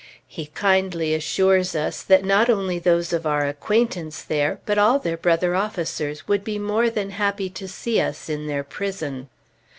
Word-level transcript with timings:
He 0.25 0.47
kindly 0.47 1.13
assures 1.13 1.75
us 1.75 2.01
that 2.01 2.25
not 2.25 2.49
only 2.49 2.79
those 2.79 3.13
of 3.13 3.27
our 3.27 3.45
acquaintance 3.47 4.23
there, 4.23 4.59
but 4.65 4.79
all 4.79 4.97
their 4.97 5.15
brother 5.15 5.53
officers, 5.53 6.27
would 6.27 6.43
be 6.43 6.57
more 6.57 6.89
than 6.89 7.11
happy 7.11 7.51
to 7.51 7.67
see 7.67 7.99
us 8.01 8.27
in 8.27 8.47
their 8.47 8.63
prison. 8.63 9.29